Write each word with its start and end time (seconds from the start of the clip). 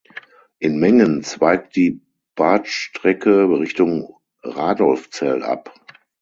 In 0.57 0.79
Mengen 0.79 1.21
zweigt 1.21 1.75
die 1.75 2.01
Bahnstrecke 2.33 3.47
Richtung 3.51 4.17
Radolfzell 4.41 5.43
ab. 5.43 5.71